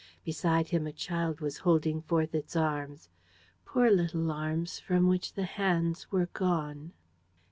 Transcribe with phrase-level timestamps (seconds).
[0.25, 3.07] Beside him a child was holding forth its arms,
[3.65, 6.91] poor little arms from which the hands were gone.